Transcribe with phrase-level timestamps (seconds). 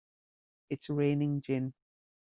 [0.71, 1.75] It's raining gin!